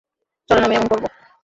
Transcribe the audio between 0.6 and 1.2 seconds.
আমি এমন করব?